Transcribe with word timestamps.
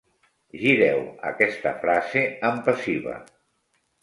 Gireu 0.61 1.03
aquesta 1.31 1.75
frase 1.83 2.25
en 2.51 2.59
passiva. 2.71 3.15